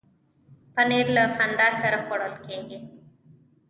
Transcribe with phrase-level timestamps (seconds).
[0.73, 2.79] پنېر له خندا سره خوړل کېږي.